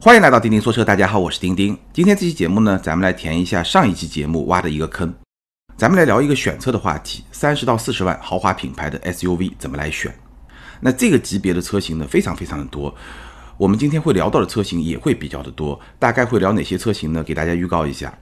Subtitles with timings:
[0.00, 1.76] 欢迎来到钉钉说车，大家好，我是钉钉。
[1.92, 5.12] 今天这期节目呢，咱们来填一下上一期节目挖的一个坑，
[5.76, 10.16] 咱们来聊一个选车的话题：三十到四十万豪华品牌的 SUV 怎么来选？
[10.78, 12.94] 那这个级别的车型呢，非常非常的多，
[13.56, 15.78] 我们今天会聊到的车型也会比较的多。
[15.98, 17.24] 大概会聊哪些车型呢？
[17.24, 18.16] 给大家预告一下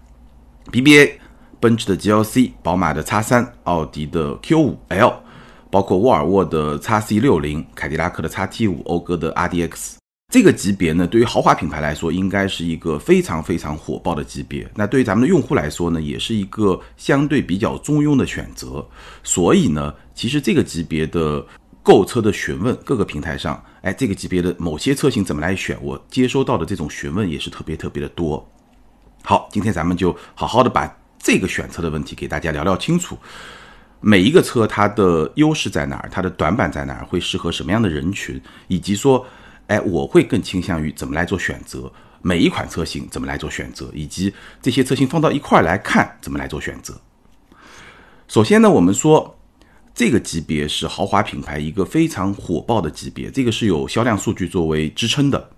[0.73, 1.13] ：BBA、
[1.61, 5.15] 奔驰的 GLC、宝马的 X3、奥迪的 Q5L，
[5.71, 9.97] 包括沃尔沃的 XC60、凯迪拉克的 XT5、讴歌的 RDX。
[10.37, 14.71] 这个级别呢，对于豪华品牌来说，应该是一个非常非常火爆的级别。
[14.75, 18.87] 那对于咱们的用户来说呢，也是一个相对比较中庸的选择。
[19.25, 21.43] 所以呢，其实这个级别的
[21.83, 28.47] 购车的询问，各个平台上，哎，这个级别的某些车型怎么来选，我接收到的这种询问也是特别特别的多。
[29.23, 30.87] 好，今天咱们就好好的把
[31.19, 33.17] 这个选车的问题给大家聊聊清楚。
[34.03, 39.27] 每一个车它的优势在哪儿，它的短板在哪儿，会适合什么样的人群，以及说。
[39.69, 47.01] 哎，我会更倾向于怎么来做选择，每一款车型怎么来做选择，以及这些车型放到一块来看怎么来做选择。
[48.29, 49.39] 首先呢，我们说
[49.95, 55.51] 这个级别是豪华品牌一个非常火爆的级别，这个是有销量数据作为支撑的。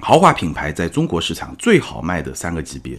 [0.00, 2.98] 豪华品牌在中国市场最好卖的三个级别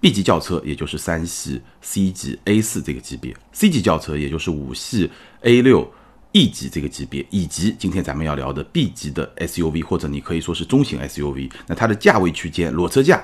[0.00, 5.10] ：B 级轿车，也就是三系、C 级、A 四这个级别；C 级轿车，也就是五系、
[5.42, 5.88] A 六。
[6.32, 13.22] E 级这个级别，以及今天咱们要聊的 B 级的 SUV，或者你可以说是中型 SUV，那它的价位区间裸车价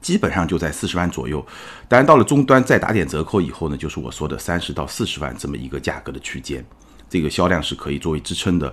[0.00, 1.46] 基本上就在四十万左右。
[1.86, 6.64] 当然，到了终端再打点折扣以后呢，就是我说的三十到四十万这么一个价格的区间，
[7.10, 8.72] 这个销量是可以作为支撑的。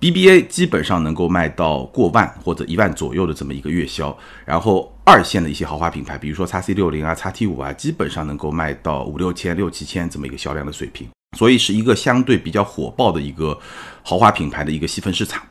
[0.00, 11.08] BBA 基本上能够卖到过万或者一万左右的这么一个月销，然后二线的一些豪华品牌，比如说 x C 六零啊、x T 五啊，基本上能够卖到五六千、六七千这么一个销量的水平。
[11.36, 13.58] 所以是一个相对比较火爆的一个
[14.02, 15.42] 豪华品牌的一个细分市场，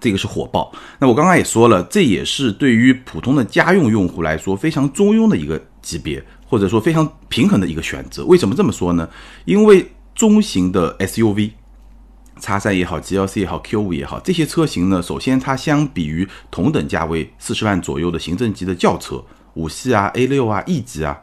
[0.00, 0.72] 这个是火爆。
[0.98, 8.24] 那我刚刚也说了，这也是对于普通的家用用户来说非常中庸的一个级别，或者说非常平衡的一个选择。
[8.24, 9.08] 为什么这么说呢？
[9.44, 11.50] 因为中型的 SUV，
[12.40, 19.22] 叉三也好，GLC 也好，Q 五也好，这些车型呢，首先它相比于同等价位四十万左右的行政级的轿车，
[19.54, 21.20] 五系啊、A 六啊、E 级啊，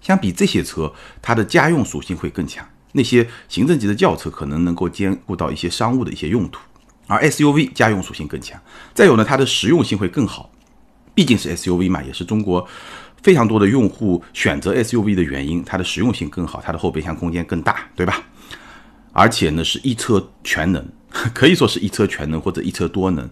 [0.00, 2.66] 相比这些车，它的家用属性会更强。
[2.92, 6.60] 那些行政级的轿车可能能够兼顾到一些商务的一些用途，
[7.06, 8.58] 而 SUV 家用属性更强。
[8.94, 10.50] 再有呢，它的实用性会更好，
[11.14, 12.66] 毕竟是 SUV 嘛，也是中国
[13.22, 15.62] 非常多的用户选择 SUV 的原因。
[15.62, 18.22] 它的实用性更好，它的后备箱空间更大，对吧？
[19.18, 20.86] 而且呢，是一车全能，
[21.32, 23.26] 可以说是一车全能或者一车多能。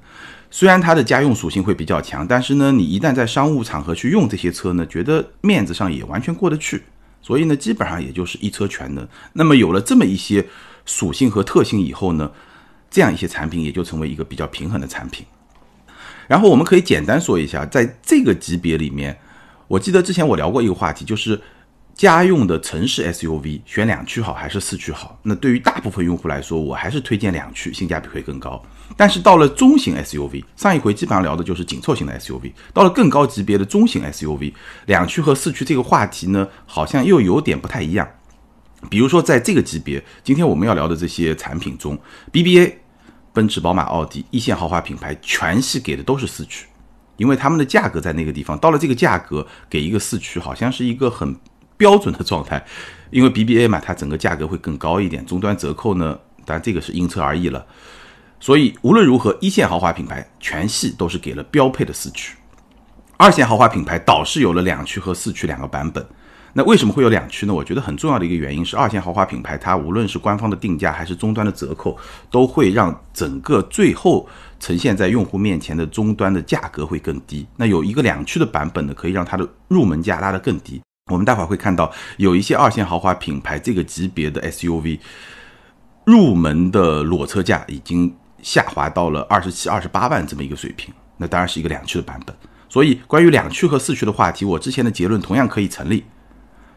[0.50, 6.84] 虽然它的家用属性会比较强，但是呢，你一旦在商务场合去用这些车呢，觉得面子上也完全过得去。
[7.20, 9.06] 所以呢，基本上也就是一车全能。
[9.34, 10.46] 那么有了这么一些
[10.86, 12.32] 属性和特性以后呢，
[12.90, 15.26] 这样一些产品也就成为一个比较平衡的产品。
[16.26, 19.18] 然后我们可以简单说一下，在这个级别里面，
[19.68, 21.38] 我记得之前我聊过一个话题，就是。
[21.94, 25.16] 家用的城市 SUV 选两驱好还是四驱好？
[25.22, 28.60] 那对于大部分用户来说，我还是推荐两驱，性价比会更高。
[28.96, 34.52] 但是到了中型 SUV，上一回基本上聊的就是紧凑型的 SUV，到了更高级别的中型 SUV，
[34.86, 38.06] 两驱和四驱这个话题呢，好像又有点不太一样。
[38.90, 41.96] 比如说在这个级别，今天我们要聊的这些产品中
[42.32, 42.72] ，BBA、
[43.32, 46.66] 奔驰、宝马、奥迪一线豪华品牌全系给的都是四驱，
[47.18, 51.32] 因为他们的价格在那个地方，到了这个价格给一个四驱，好像是一个很。
[51.76, 52.64] 标准的状态，
[53.10, 57.64] 因为 BBA 嘛，它整个价格会更高一点，终端折扣呢，当然这个是因车而异了。
[58.40, 62.36] 所以无论如何，一线豪华品牌全系都是给了标配的四驱，
[63.16, 66.06] 二线豪华品牌倒是有了两驱和四驱两个版本。
[66.56, 67.52] 那为什么会有两驱呢？
[67.52, 71.98] 我觉得很重要的一个原因是，二线豪华品牌它无论是官方的定价还是终端的折扣，
[72.30, 74.28] 都会让整个最后
[74.60, 77.44] 呈现在用户面前的终端的价格会更低。
[77.56, 80.80] 那有一个两驱的版本呢，可以让它的入门价拉得更低。
[81.10, 84.98] 我们待会儿会看到有一些二线豪华品牌这个级别的 SUV
[86.06, 92.34] 入门的裸车价已经下滑到了二十七、二十八万这么一个水平，那当然是一个两驱的版本。
[92.70, 96.04] 所以关于两驱和四驱的话题，我之前的结论同样可以成立。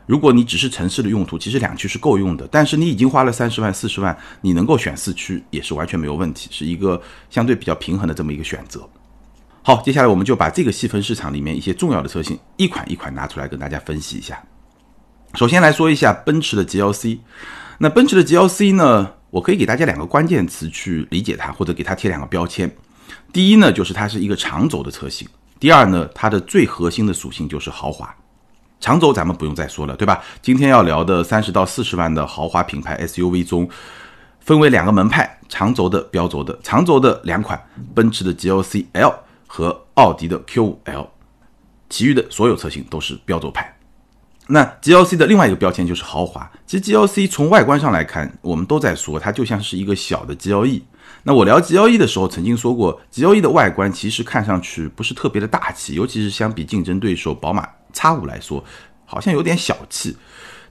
[0.05, 2.45] 如果你只是城市的用途，其实两驱是够用的。
[2.51, 8.87] 但是你已经花了三十万、四十万，你能够选四驱也是完全没有问题，是一个相对比较平衡的这么一个选择。
[9.67, 14.41] 好，接下来我们就把这个细分市场里面一些重要的车型一款一款拿出来跟大家分析一下。
[15.33, 17.19] 首先来说一下奔驰的 GLC，
[17.79, 22.73] 那奔驰的 GLC 呢，我可以给大家两个关键词去理解它，或者给它贴两个标签。
[23.33, 25.27] 第一呢，就是它是一个长轴的车型；
[25.59, 28.15] 第二呢，它的最核心的属性就是豪华。
[28.79, 30.23] 长轴咱们不用再说了，对吧？
[30.41, 33.67] 今天要聊的三十到四十万的豪华品牌 SUV 中，
[34.39, 36.57] 分为两个门派：长轴的、标轴的。
[36.63, 37.61] 长轴的两款，
[37.93, 39.13] 奔驰的 GLC L。
[39.47, 41.07] 和奥迪的 Q5L，
[41.89, 43.73] 其余的所有车型都是标轴派。
[44.49, 46.49] 那 GLC 的另外一个标签就是豪华。
[46.65, 50.83] 其实 GLC 从外观上来看，我们都在说它就像是一个小的 GLE。
[51.23, 58.63] 那我聊 GLE 的时候曾经说过，GLE 的外观其实看上去不是特别的大气，尤其是相比竞争对手宝马 X5 来说，
[59.05, 60.15] 好像有点小气。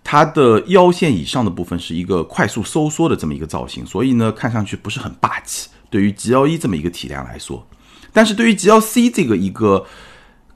[0.03, 5.69] 它的腰线以上的部分是一个快速收缩的这么一个造型，所以呢，看上去不是很霸气。
[5.91, 7.67] 对于 GLE 这么一个体量来说，
[8.17, 9.85] 但是对于 GLC 这个一个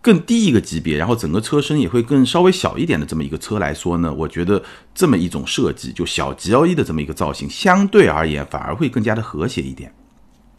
[0.01, 4.62] 更低一个级别，然后整个车身也会更稍微小一点的这么一个车来说呢，我觉得
[4.95, 9.93] 这么一种设计，就小 GLE 的这么一个造型，相对而言反而会更加的和谐一点，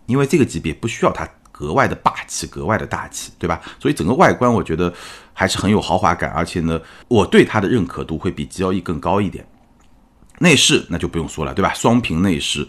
[0.06, 3.60] 因为这个级别不需要它格外的霸气、格外的大气，对吧？
[3.80, 4.94] 所以整个外观我觉得
[5.34, 9.44] 还是很有豪华感，而且呢，我对它的认可度会比 GLE 更高一点。
[10.38, 11.74] 内饰那就不用说了，对吧？
[11.74, 12.68] 双屏内饰。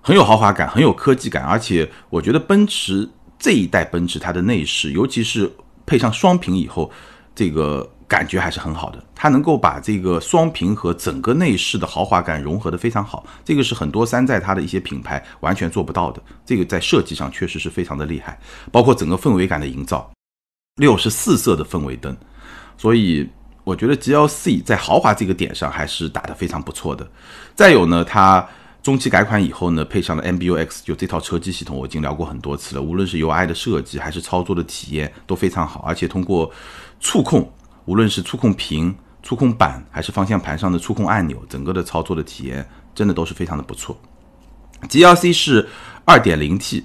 [0.00, 5.50] 很有豪华感，很有科技感，而且我觉得奔驰这一代奔驰它的内饰，尤其是
[5.84, 6.90] 配上双屏以后，
[7.34, 9.02] 这个感觉还是很好的。
[9.14, 16.22] 它能够把这个双屏和整个内饰的豪华感融合的非常好，这个是很多山寨它的一些品牌完全做不到的。
[16.44, 18.38] 这个在设计上确实是非常的厉害，
[18.72, 20.10] 包括整个氛围感的营造，
[20.76, 22.16] 六十四色的氛围灯，
[22.76, 23.28] 所以
[23.64, 27.06] 我觉得 GLC 在豪华这个点上还是打得非常不错的。
[27.54, 28.46] 再有呢，它。
[28.86, 32.80] 中期改款以后呢，配上了 MBUX，就这套车机系统，我已经聊过很多次了。
[32.80, 36.48] 无论是 UI 的设计，还是操作的体验都非常好，而且通过
[37.00, 37.52] 触控，
[37.86, 38.94] 无论是触控屏、
[39.24, 44.00] 触控板，还是方向盘上的触控按钮，整个的操作的体验真的都是非常的不错。
[44.82, 45.68] GLC 是
[46.04, 46.84] 2.0T，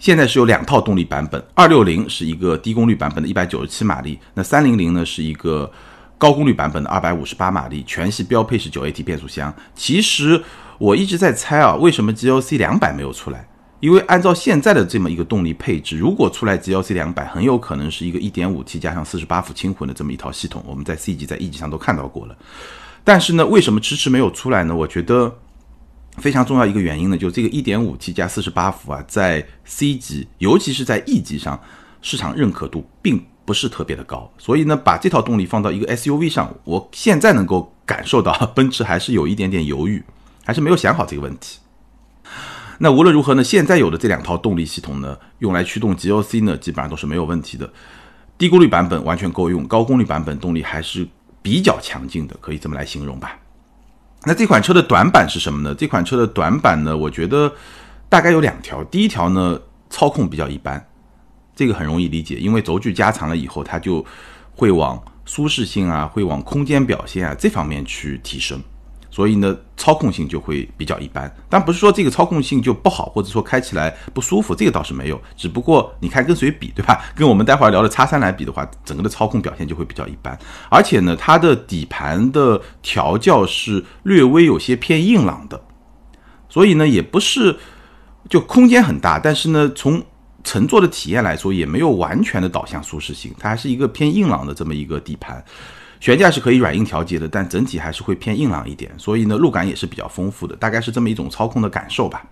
[0.00, 5.70] 现在是有两套动力版本，260是一个低功率版本的197马力，那300呢是一个
[6.18, 9.54] 高功率版本的258马力，全系标配是 9AT 变速箱。
[9.76, 10.42] 其实。
[10.78, 13.46] 我一直在猜啊，为什么 GLC 两百没有出来？
[13.80, 20.64] 因为按照现在的这么一个动力配置，如果出来 GLC 两百，很有可能是一个 1.5T 加上48伏轻混的这么一套系统。
[20.66, 22.36] 我们在 C 级、在 E 级上都看到过了。
[23.04, 24.74] 但是呢，为什么迟迟没有出来呢？
[24.74, 25.32] 我觉得
[26.16, 31.60] 非常重要一个原因呢，就这个 1.5T 加48伏啊，在 C 级，尤其是在 E 级上，
[32.02, 34.28] 市场认可度并不是特别的高。
[34.38, 40.02] 所以呢，把这套动力放到一个 SUV 上，我现在能够感受到 奔驰还是有一点点犹豫。
[40.48, 41.58] 还是没有想好这个问题。
[42.78, 47.70] 那无论如何呢，现在有的这两套动力系统呢，用来驱动 GLC 呢，基本上都是没有问题的。
[48.38, 51.06] 低功率版本完全够用，高功率版本动力还是
[51.42, 53.38] 比较强劲的，可以这么来形容吧。
[54.24, 55.74] 那这款车的短板是什么呢？
[55.74, 57.52] 这款车的短板呢，我觉得
[58.08, 58.82] 大概有两条。
[58.84, 59.60] 第一条呢，
[59.90, 60.82] 操控比较一般，
[61.54, 64.02] 这个很容易理解，因为轴距加长了以后，它就
[64.54, 68.58] 会往舒适性啊，会往空间表现啊这方面去提升。
[69.10, 75.20] 所以呢，操控性就会比较一般，但不是说这个操控性就不好，或者说开起来不舒服，这个倒是没有。
[75.36, 77.02] 只不过你看跟谁比，对吧？
[77.16, 80.38] 跟我们待会儿聊的叉三来比的话，整个的操控表现就会比较一般。
[80.70, 85.60] 而且呢，它的底盘的调教是略微有些偏硬朗的，
[86.48, 87.56] 所以呢，也不是
[88.28, 90.02] 就空间很大，但是呢，从
[90.44, 95.42] 乘坐的体验来说，也没有完全的导向舒适性，它还是一个偏硬朗的这么一个底盘。
[96.00, 102.24] 悬架是可以软硬调节的，但整体还是会偏硬朗一点，所以呢，路感也是比较丰富的，大概是这么一种操控的感受吧。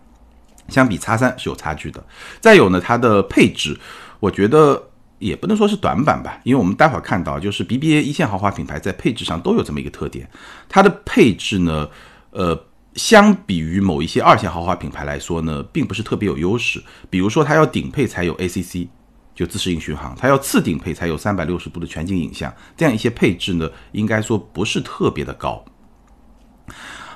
[0.69, 2.05] 相比叉三是有差距的。
[2.41, 3.79] 再有呢，它的配置，
[4.21, 4.83] 我觉得
[5.19, 10.29] 也不能说是短板吧，因为我们待会儿看到，就是 BBA 一线豪华品牌在配置上都有这么一个特点，
[10.69, 11.89] 它的配置呢，
[12.31, 16.83] 呃，相比于某一些二线豪华品牌来说呢，并不是特别有优势。
[17.11, 18.89] 比如说，它要顶配才有 ACC。
[19.37, 25.63] 就自适应巡航，它要次顶配才有三百六十度的全景影像，这样一些配置呢，应该说不是特别的高。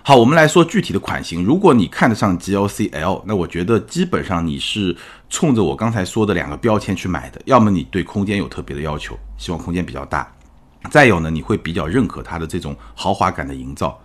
[0.02, 1.42] 好，我们来说具体的款型。
[1.44, 4.96] 如果你看得上 GLC L，那我觉得基本上你是
[5.28, 10.26] 冲着我刚才说的两个标签去买的，要么你对空间有特别的要求，希望空间比较大；
[10.90, 13.98] 再有呢，你会比较认可它的这种豪华感的营造，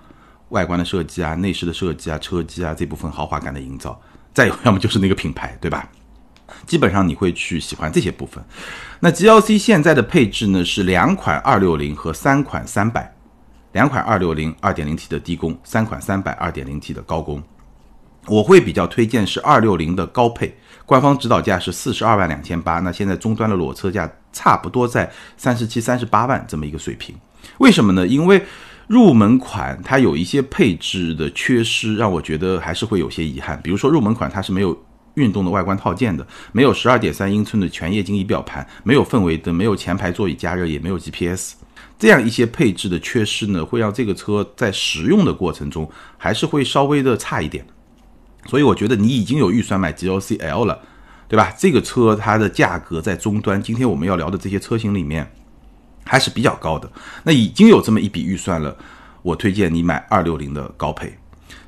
[0.50, 3.92] 外观的设计啊、内饰的设计啊、车机啊这部分豪华感的营造；
[4.34, 5.90] 再有，要么就是那个品牌，对吧？
[6.66, 8.44] 基本上你会去喜欢这些部分。
[9.00, 13.14] 那 GLC 现在的配置呢是两款二六零和三款三百，
[13.74, 17.44] 两款二六零二点零 T 的低功，三款三百二点零 T 的高功。
[18.28, 27.16] 我会比较推荐是二六零的高配，官方指导价是四十二万两千八，那现在终端的裸车价差不多在三十七、三十八万这么一个水平。
[27.60, 28.08] 为什么呢？
[28.08, 28.44] 因为
[28.88, 33.60] 入门款它有一些配置的缺失，让我觉得还是会有些遗憾。
[33.62, 34.85] 比如说入门款它是没有。
[35.16, 41.54] 运动的外观套件的，没有十二点三英寸的全液晶仪表盘，没有氛围灯，没有前排座椅加热，也没有 GPS，
[41.98, 47.66] 这样一些配置的缺失呢，会让这个车在使用的过程中还是会稍微的差一点。
[48.48, 50.80] 所以我觉得你已经有预算买 GLC L 了，
[51.28, 51.52] 对吧？
[51.58, 55.28] 这个车它的价格在终端，今天我们要聊的这些车型里面
[56.04, 56.88] 还是比较高的。
[57.24, 58.78] 那已经有这么一笔预算了，
[59.24, 61.18] 我推荐你买二六零的高配。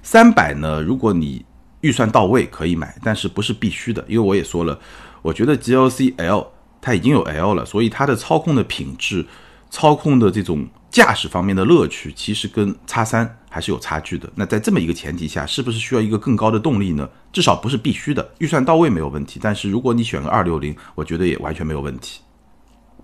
[0.04, 1.44] 三百呢，如果你
[1.82, 4.80] 预算到位可以买，但是不是必须的，因为我也说了，
[5.22, 6.48] 我觉得 GLC L
[6.82, 9.26] 它已经有 L 了，所以它的操控的品质、
[9.70, 14.30] 操控的这种驾驶方面的乐趣，其实跟叉三还是有差距的。
[14.36, 17.08] 那在这么一个前提下，是不是需要一个更高的动力呢？
[17.32, 19.40] 至少不是必须的，预算到位没有问题。
[19.42, 22.22] 但是如果你选个二六零，我觉得也完全没有问题。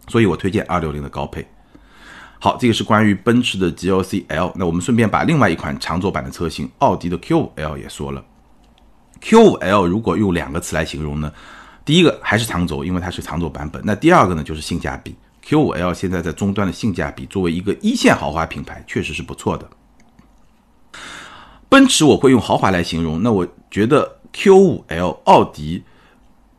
[0.07, 1.45] 所以我推荐二六零的高配。
[2.39, 4.51] 好，这个是关于奔驰的 GLC L。
[4.55, 8.23] 那我们顺便把另外一款长轴版的车型奥迪的 Q5L 也说了。
[9.23, 11.31] Q5L 如果用两个词来形容呢，
[11.85, 13.81] 第一个还是长轴，因为它是长轴版本。
[13.85, 15.15] 那第二个呢，就是性价比。
[15.45, 19.69] Q5L 现在在终端的性价比，作为一个一线豪华品牌，确实是不错的。
[21.67, 25.83] 奔驰我会用豪华来形容，那我觉得 Q5L 奥迪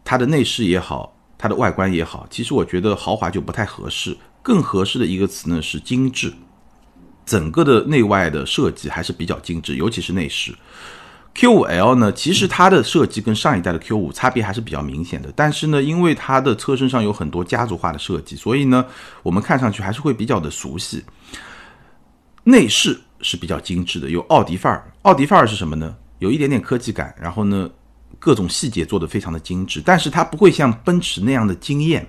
[0.04, 6.32] 它的内饰也好，它的外观也好，其实我觉得豪华就不太合适，更合适的一个词呢是精致。
[7.24, 10.54] 整个的内外的设计还是比较精致，尤其是内饰。
[11.34, 18.86] Q5L 呢，其实它的设计跟上一代的 Q 五差别还是比较明显的，但是呢，因为它的车身上有很多家族化的设计，所以呢，
[19.22, 21.04] 我们看上去还是会比较的熟悉。
[22.44, 24.92] 内饰是比较精致的，有奥迪范儿。
[25.02, 25.96] 奥迪范儿是什么呢？
[26.20, 27.68] 有一点点科技感，然后呢，
[28.18, 32.06] 各种细节做得非常的精致，但是它不会像奔驰那样的惊艳。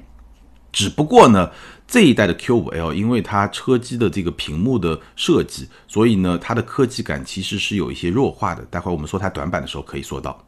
[0.72, 1.50] 只不过呢，
[1.88, 8.64] 这一代的 Q5L，因为它车机的这个屏幕的设计，所以呢，它的科技感其实是有一些弱化的。
[8.72, 10.44] 待会儿我们说它短板的时候可以说到。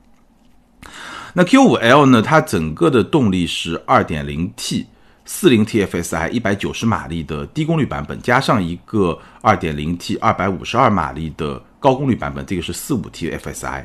[1.33, 4.85] 那 Q5L 呢，它整个的动力是 2.0T
[5.27, 13.83] 40 TFSI 190马力的低功率版本，加上一个 2.0T 252马力的高功率版本，这个是 45T FSI。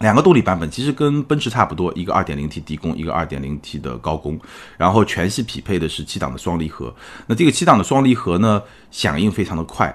[0.00, 4.40] 两个动力版本其实跟奔驰差不多，一个 2.0T 低功，一个 2.0T 的高功，
[4.78, 6.92] 然后全系匹配的是七档的双离合。
[7.26, 9.94] 那这个七档的双离合呢，响应非常的快，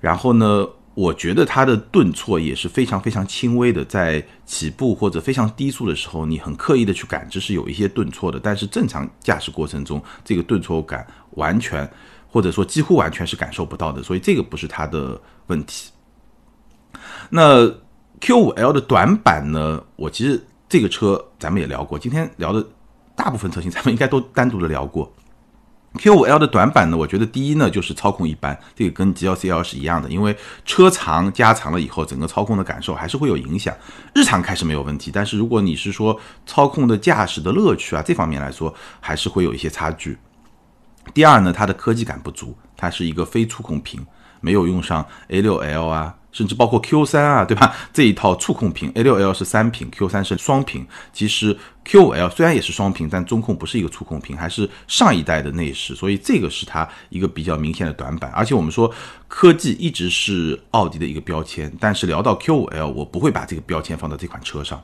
[0.00, 11.86] 然后呢，我觉得它的顿挫也是非常非常轻微的，在起步或者非常低速的时候，你很刻意的去感知是有一些顿挫的，但是正常驾驶过程中，这个顿挫感完全
[12.30, 15.90] 或者说几乎完全是感受不到的，所以这个不是它的问题。
[17.28, 17.70] 那。
[18.24, 19.84] Q5L 的短板呢？
[19.96, 22.66] 我其实这个车咱们也聊过，今天聊的
[23.14, 25.12] 大部分车型咱们应该都单独的聊过。
[25.96, 33.76] Q5L 的短板呢，我觉得第一呢就是操控一般，这个跟 GLC L 是一样的，因为车长加长了以后，整个操控的感受还是会有影响。
[34.14, 40.16] 日常开是没有问题，但是如果你是说操控的驾驶的乐趣啊这方面来说，还是会有一些差距。
[41.12, 44.04] 第二呢，它的科技感不足，它是一个非触控屏，
[44.40, 46.16] 没有用上 A6L 啊。
[46.34, 47.74] 甚至包括 Q 三啊，对吧？
[47.92, 50.84] 这一套触控屏，A6L 是三屏，Q 三是双屏。
[51.12, 58.32] 其实 Q5L 虽然也是双屏，但中控不是一个触控屏，还是上一代的内饰，所以这个是它一个比较明显的短板。
[58.32, 58.92] 而且我们说
[59.28, 64.82] 科技一直是奥迪的一个标签，但是聊到 Q5L，我不会把这个标签放到这款车上。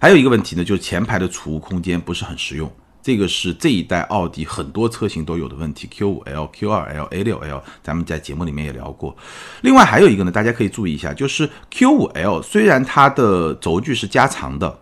[0.00, 2.70] 还有一个问题呢，就是前排的储物空间不是很实用。
[3.02, 9.16] 这个是这一代奥迪很多车型都有的问题，Q5L、Q2L、A6L，咱们在节目里面也聊过。
[9.62, 14.78] 另外还有一个呢，大家可以注意一下，就是 Q5L 虽然它的轴距是加长的，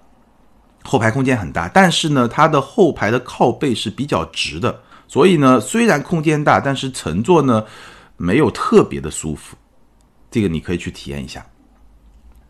[0.84, 7.64] 后排空间很大，但是呢，它的后排的靠背是比较直的，所以呢，虽然空间大，但是乘坐呢
[8.18, 9.56] 没有特别的舒服。
[10.30, 11.46] 这个你可以去体验一下。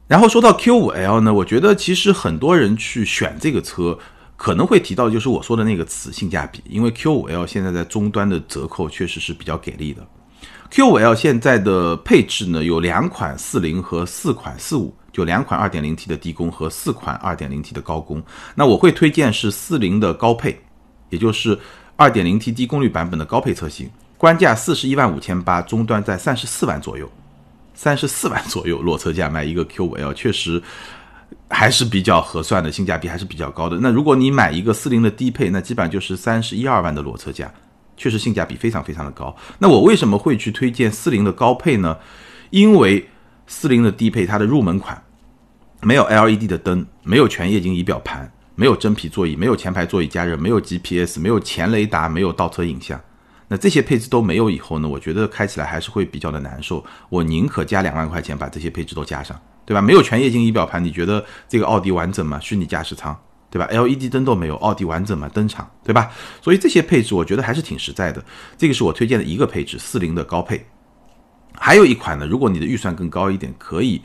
[0.08, 3.96] 然后说到 Q5L 呢，我觉得其实很多人去选这个车。
[4.40, 10.02] 可能会提到就是我说的那个词性价比，因为 Q5L 现在在终端的折扣确实是比较给力的。
[10.70, 18.22] Q5L 现在的配置呢有两款四零和四款四五，就两款 2.0T 的低功和四款 2.0T 的高功。
[18.54, 20.58] 那我会推荐是四零的高配，
[21.10, 21.54] 也就是
[21.98, 27.06] 2.0T 低功率版本的高配车型，官价四十一万五千八，终端在三十四万左右，
[27.74, 30.62] 三十四万左右裸车价卖一个 Q5L，确实。
[31.50, 33.76] 还是比较合算的，性价比还是比较高的。
[33.80, 37.52] 那如果你买一个四零的低配，那基本上就是三十一二万的裸车价，
[37.96, 39.36] 确实性价比非常非常的高。
[39.58, 41.96] 那我为什么会去推荐四零的高配呢？
[42.50, 43.06] 因为
[43.46, 45.02] 四零的低配它的入门款
[45.82, 52.98] 没有 LED 的灯，没有全液晶仪表盘，没有真皮座椅，没有前排座椅加热，没有 GPS，没有前雷达，没有倒车影像。
[53.48, 54.88] 那这些配置都没有以后呢？
[54.88, 56.84] 我觉得开起来还是会比较的难受。
[57.08, 59.36] 我宁可加两万块钱把这些配置都加上。
[59.70, 59.80] 对吧？
[59.80, 62.40] 没有全液晶仪表盘，你觉得这个奥迪完整吗？
[62.40, 63.16] 虚拟驾驶舱，
[63.48, 65.30] 对吧？LED 灯都没有，奥迪完整吗？
[65.32, 66.10] 登场，对吧？
[66.42, 68.20] 所以这些配置我觉得还是挺实在的。
[68.58, 70.66] 这个是我推荐的一个配置，四零的高配。
[71.54, 74.02] 还有一款呢，如果你的预算更高一点，可以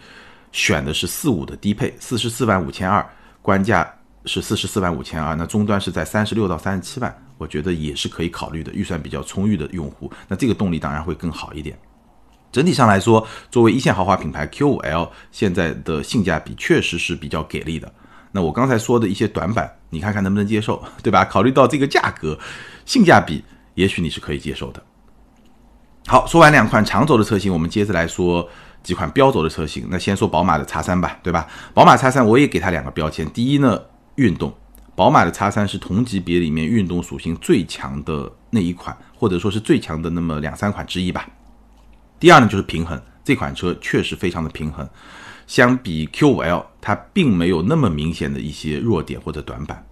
[0.52, 3.04] 选的是四五的低配，四十四万五千二，
[3.42, 3.92] 官价
[4.26, 11.76] 是四十四万五千二，那终端是在三十六到三十七万，我觉得也是可以考虑的，预算比较充裕的用户，那这个动力当然会更好一点。
[12.56, 17.92] 整体上来说，作为一线豪华品牌，Q5L 现在的性价比确实是比较给力的。
[18.32, 21.26] 那我刚才说的一些短板，你看看能不能接受， 对吧？
[21.26, 22.40] 考虑到这个价格，
[22.86, 23.44] 性价比，
[23.74, 24.82] 也许你是可以接受的。
[26.08, 28.48] 好，说完两款长轴的车型，我们接着来说
[28.82, 29.86] 几款标轴的车型。
[29.90, 31.46] 那先说宝马的 X3 吧，对吧？
[31.74, 33.78] 宝马 X3 我也给它两个标签，第一呢，
[34.16, 34.56] 运动，
[34.96, 41.28] 宝马的 X3 是同级别里面运动属性最强的那一款，或者说是最强的那么两三款之一吧。
[42.26, 44.90] 第二呢，就是平衡，这款车确实非常的平衡，
[45.46, 49.86] 相比 Q5L，它并没有那么明显的一些弱点或者短板。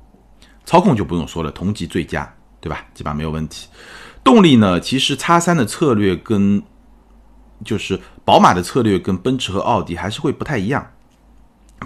[0.66, 2.88] 操控就不用说了，同级最佳，对吧？
[2.96, 3.68] 基本上没有问题。
[4.24, 4.80] 动力呢？
[4.80, 6.60] 其实叉三的策略跟
[7.64, 10.92] 就是宝马的策略跟奔驰和奥迪还是会不太一样。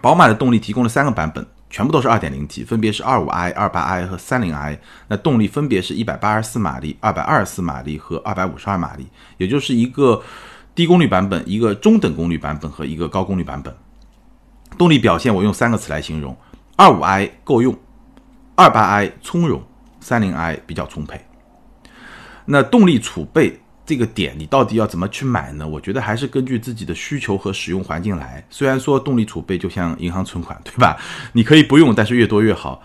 [0.02, 4.80] 宝马的动力提供了三个版本，全部都是二点零 T，分别是二五 i、二八 i 和三零 i。
[5.08, 9.08] 那动力分别是一百八十四马力、二百二十四马力和二百五十二马力，
[9.38, 10.22] 也就是一个
[10.74, 13.76] 低功率版本、一个中等功率版本和一个高功率版本。
[14.78, 16.36] 动力表现我用三个词来形容：
[16.76, 17.78] 二五 i 够用，
[18.56, 19.62] 二八 i 从容，
[20.00, 21.20] 三零 i 比较充沛。
[22.46, 25.66] 那动力储备这个点，你到底要怎么去买呢？
[25.66, 28.46] 我觉得还是根据自己的需求和使用环境来。
[28.50, 30.98] 虽然说动力储备就像银行存款，对吧？
[31.32, 32.84] 你可以不用，但是越多越好。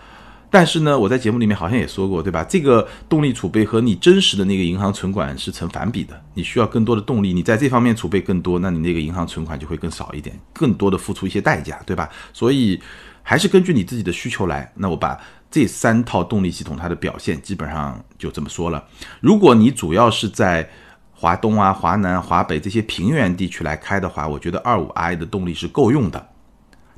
[0.49, 2.45] 但是呢，我在节目里面好像也说过，对吧？
[2.45, 6.17] 这个动力储备和你真实的那个银行存款是成反比的。
[6.33, 12.09] 你需要更多的动力，你在这方面储备更多，那你那个银行存款就会更少一点，更多的付出一些代价，对吧？
[12.31, 12.79] 所以
[13.21, 14.71] 还是根据你自己的需求来。
[14.73, 15.19] 那我把。
[15.53, 18.83] 这三套动力系统，它的表现基本上就这么说了。
[19.21, 20.67] 如果你主要是在
[21.23, 26.27] 华东啊、华南、华北这些平原地区来开的话，我觉得二五 i 的动力是够用的，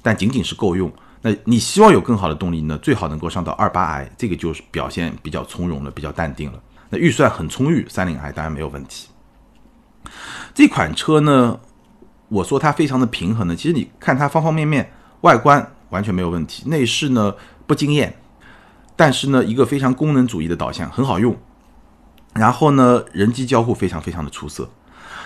[0.02, 0.92] 但仅仅是够用。
[1.22, 2.76] 那你希望有更好的动力呢？
[2.80, 6.60] 最好能够上到二八 i，这个就是表现比较从容了，比较淡定了。
[6.90, 9.10] 那预算很充裕，三零 i 当然没有问题。
[10.56, 11.60] 这款车呢，
[12.28, 17.32] 我说它非常的平衡呢，其实你看它方方面面，外观完全没有问题，内饰呢
[17.68, 18.12] 不惊艳。
[18.96, 21.38] 但是呢，一个非常功能主义的导向很好用，
[22.36, 24.70] 然后呢，人机交互非常非常的出色。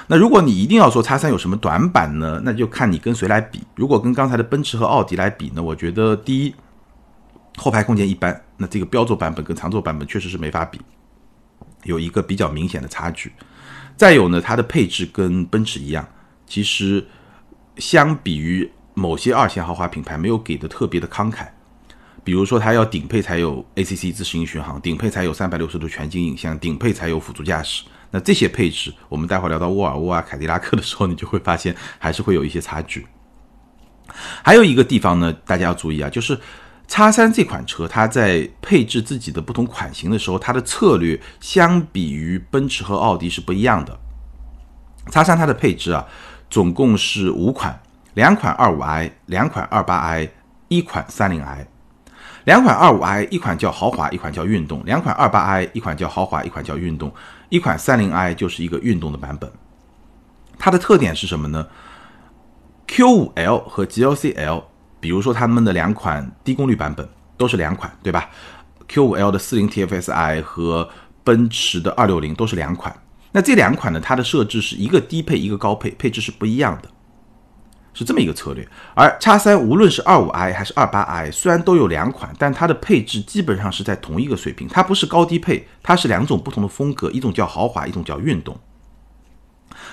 [0.07, 2.41] 那如果你一定要说叉三有什么短板呢？
[2.43, 3.61] 那就看你跟谁来比。
[3.75, 6.55] 如果跟刚才的奔驰和奥迪来比呢，我觉得第一，
[7.57, 10.79] 后排空间一般，那这个标轴版本跟长轴版本确实是没法比，
[11.83, 13.31] 有一个比较明显的差距。
[13.95, 16.07] 再有呢，它的配置跟奔驰一样，
[16.47, 17.05] 其实
[17.77, 21.47] 相比于某些二线豪华品牌，没有给的特别的慷慨。
[22.29, 27.83] 比如说，它要顶配才有 ACC 自适应巡航，顶配才有三百六十度全景影像，顶配才有辅助驾驶。
[28.11, 33.07] 那这些配置，我们待会聊到沃尔沃啊、凯迪拉克的时候，你就会发现还是会有一些差距。
[34.43, 36.39] 还有一个地方呢，大家要注意啊，就是
[36.87, 43.99] 叉三这款车，它在配置自己的不同款型的时候，它的策略相比于奔驰和奥迪是不一样的。
[45.09, 46.05] 叉三它的配置啊，
[46.47, 47.81] 总共是五款，
[48.13, 50.29] 两款二五 i，两款二八 i，
[50.67, 51.67] 一款三零 i。
[52.45, 57.10] 两款二五 i，一款叫豪华，一款叫运动；两款二八 i，一款叫豪华，一款叫运动；
[57.49, 59.52] 一款三零 i 就是一个运动的版本。
[60.58, 61.67] 它的特点是什么呢
[62.88, 64.63] ？Q 五 L 和 GLC L，
[64.99, 68.30] 比如说他们的两款低功率版本都是两款，对吧
[68.88, 70.89] ？Q 五 L 的四零 TFSI 和
[71.23, 72.95] 奔驰的二六零都是两款。
[73.32, 76.89] 那这两款呢，它的设置是一个低配，一个高配，配置是不一样的。
[77.93, 84.67] 是这么一个策略，而叉三无论是二五 i 还是二八 i，虽然都有两款，但它的配置基本上是在同一个水平。
[84.67, 88.58] 它不是高低配，它是两种不同的风格，一种叫豪华，一种叫运动。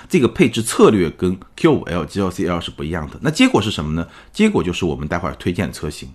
[0.07, 3.17] 这个配置策略跟 Q 五 L、GLC L 是不一样的。
[3.21, 4.07] 那结果是什么呢？
[4.31, 6.09] 结果就是我们待会儿推荐的车型。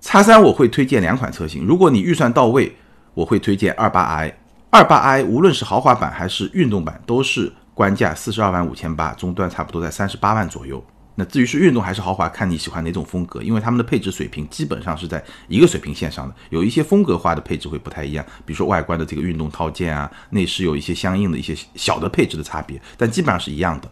[0.00, 2.76] 叉三我会推荐两款车型，如果你预算到位，
[3.12, 4.38] 我会推荐二八 i。
[4.70, 7.52] 二八 i 无论是豪华版还是运动版，都是。
[7.76, 10.82] 官价四十二万五千八，终端差不多在三十八万左右。
[11.14, 16.34] 那至于是运动还是豪华，看你喜欢哪种风格，因为他们的配置水平基本上是在一个水平线上的。
[16.48, 23.90] 有一些风格化的配置会不太一样，比如说外观的这个运动套件啊，内饰有一些相应的一些小的配置的差别，但基本上是一样的。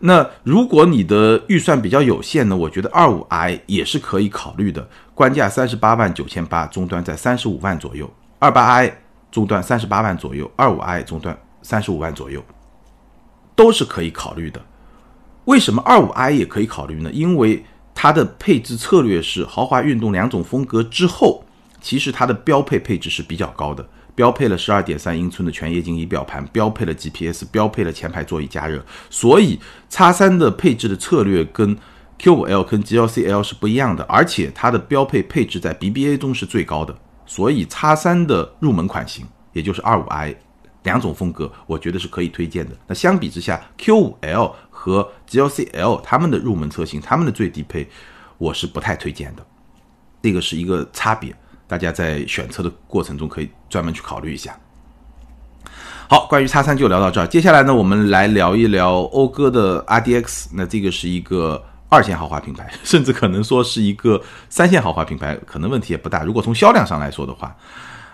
[0.00, 8.10] 那如果你的预算比较有限呢，我觉得二五 i 也是可以考虑的，官价三十八万九千八，终端在三十五万左右。
[8.38, 8.94] 二八 i
[9.30, 12.42] 终端三十八万左右，二五 i 终端三十五万左右。
[13.56, 14.60] 都是可以考虑的，
[15.46, 17.10] 为什么二五 i 也可以考虑呢？
[17.10, 17.64] 因为
[17.94, 21.44] 它的配置策略是豪华、运动两种风格之后，
[21.80, 31.74] 其实它的标配配置是比较高的，标配了十二点三英寸的全液晶仪表盘，标配了 GPS，标配了前排座椅加热，所以叉三的配置的策略跟
[32.18, 40.34] Q5L 跟 GLC L 是不一样的，而且它的标配配置在 BBA 中是最高的，所以 X3 的入门款型，也就是 25i
[40.86, 42.74] 两种风格，我觉得是可以推荐的。
[42.86, 47.86] 那相比之下，Q5L 和 GLC L 他们的入门车型，他们的最低配，
[48.38, 49.44] 我是不太推荐的。
[50.22, 51.34] 这个是一个差别，
[51.66, 54.58] 大家在选车的过程中可以专门去考虑一下。
[56.08, 57.26] 好，关于叉三就聊到这儿。
[57.26, 60.46] 接下来呢，我们来聊一聊讴歌的 RDX。
[60.54, 66.22] 那这个是一个二线豪华品牌，甚至可能说是一个三线豪华品牌，可能问题也不大。
[66.22, 67.56] 如果从销量上来说的话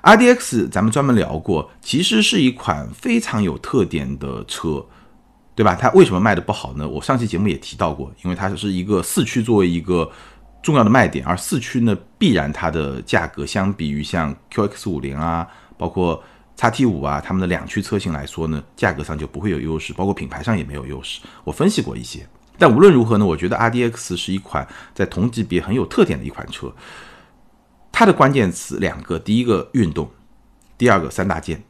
[0.02, 4.84] ，RDX 咱们专门聊过，其实是一款非常有特点的车，
[5.54, 5.74] 对吧？
[5.74, 6.88] 它为什么卖的不好呢？
[6.88, 10.10] 我上期节目也提到过，因为它是一个四驱作为一个
[10.62, 16.22] 重要的卖点，而四驱呢，必然它的价格相比于像 QX 五零啊，包括
[16.56, 21.20] 叉 T 五啊，他们的两驱车型来说呢，价格上就不会有优势，包括品牌上也没有优势。
[21.44, 22.26] 我分析过一些，
[22.58, 26.72] 但无论如何呢，我觉得 RDX 是一款在同级别很有特点的一款车。
[27.92, 30.10] 它的关键词两个，第一个运动，
[30.76, 31.62] 第二个三大件。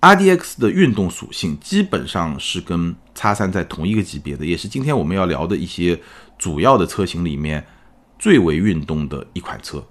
[0.00, 6.00] RDX 的运动属性基本上是跟叉三在同一个级别的，也是今天我们要聊的一些
[6.38, 7.66] 主要的车型里面
[8.18, 9.86] 最为运动的一款车，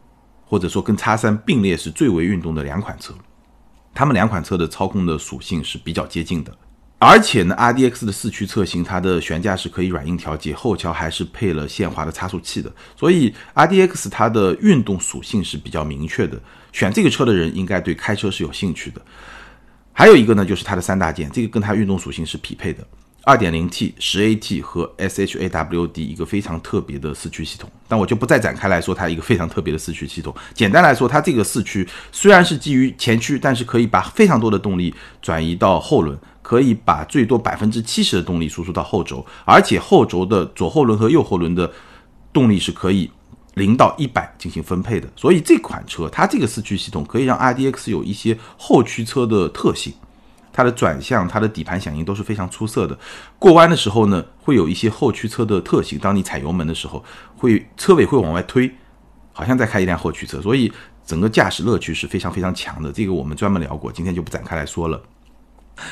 [0.46, 3.13] 或者说跟叉三并列是最为运动的两款车。
[3.94, 6.58] 它们两款车的操控的属性是比较接近的，
[7.02, 16.38] 而且呢，RDX 的四驱车型，它的悬架是可以软硬调节，后桥还是配了限滑的差速器的，所以 RDX 它的运动属性是比较明确的。
[16.74, 19.02] 选这个车的人应该对开车是有兴趣的。
[19.94, 22.86] 还有一个呢，就是它的三大件，这个跟它运动属性是匹配的。
[23.24, 30.34] 二点零 T 十 AT 和 SHAWD 一个非常特别的四驱系统，但我就不再展开来说它一个非常特别的四驱系统。
[30.54, 41.71] 简单来说，它这个四驱虽然是基于前驱，但是可以把非常多的动力转移到后轮，可以把最多百分之七十的动力输出到后轴，而且后轴的左后轮和右后轮的
[42.32, 43.10] 动力是可以
[43.56, 45.08] 零到一百进行分配的。
[45.15, 49.93] 所以这款车它这个四驱系统可以让 RDX 有一些后驱车的特性。
[50.52, 52.97] 它的转向、它的底盘响应都是非常出色的。
[53.38, 55.97] 过弯的时候呢，会有一些后驱车的特性。
[55.99, 57.02] 当你踩油门的时候，
[57.38, 58.69] 会车尾会往外推，
[59.32, 60.41] 好像在开一辆后驱车。
[60.41, 60.69] 所以
[61.06, 62.91] 整个驾驶乐趣是非常非常强的。
[62.91, 65.02] 这个我们专门聊过，今天就不展开来说了。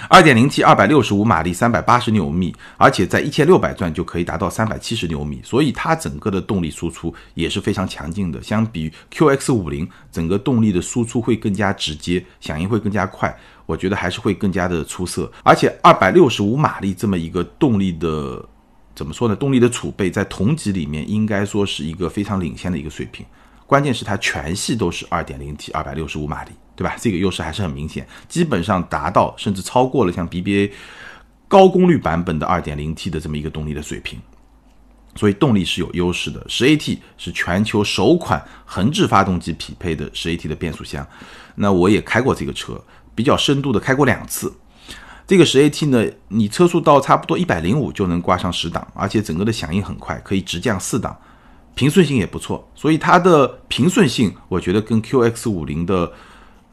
[0.09, 8.41] 二点零 T，二百六十五马力，三百八十牛米，而且在一千六百转就可以达到三百七十牛米，所以它整个的动力输出也是非常强劲的。
[8.41, 13.35] 相比 QX 五零，整个动力的输出会更加直接，响应会更加快。
[13.65, 18.41] 我觉得还是会更加的出色，而且二百六十五马力这么一个动力的，
[18.95, 19.35] 怎么说呢？
[19.35, 23.25] 动力的储备在同级里面应该说是一个非常领先的一个水平。
[23.65, 26.95] 关键是它全系都是二点零 T，二百六十五马力，对吧？
[26.97, 30.71] 这个优势还是很明显，基本上达到甚至超过了像 BBA
[31.49, 34.19] 高功率版本的二点零 T 的这么一个动力的水平，
[35.15, 36.45] 所以动力是有优势的。
[36.47, 41.05] 十 AT 是全球首款横置发动机匹配的十 AT 的变速箱，
[41.55, 42.81] 那我也开过这个车。
[43.15, 44.53] 比较深度的开过两次，
[45.25, 51.17] 这个十 AT 呢，你车速到差不多一百零五就能挂上十档，而且整个的响应很快，可以直降四档，
[51.73, 56.11] 平顺性也不错，所以它的平顺性我觉得跟 QX 五零的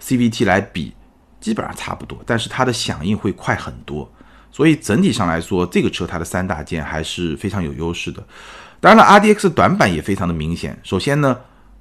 [0.00, 0.94] CVT 来比
[1.40, 4.10] 基本上差不多，但是它的响应会快很多，
[4.50, 8.24] 所以整体上来说，这个车它的三大件还是非常有优势的。
[8.80, 11.38] 当然了，RDX 短板也非常的明显，首先呢，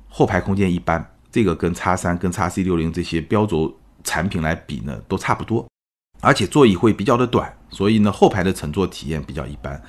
[0.09, 3.77] 后排空间一般，这个跟叉三、跟叉 C 六零这些标轴。
[4.05, 5.65] 产品来比呢，都差不多，
[6.19, 9.81] 而且座椅会比较的短，所以呢后排的乘坐体验比较一般。